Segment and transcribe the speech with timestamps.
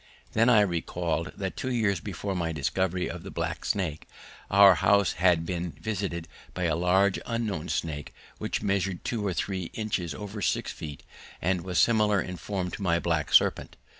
[0.33, 4.07] Then I recalled that two years before my discovery of the black snake,
[4.49, 9.65] our house had been visited by a large unknown snake which measured two or three
[9.75, 11.03] inches over six feet
[11.39, 13.75] and was similar in form to my black serpent.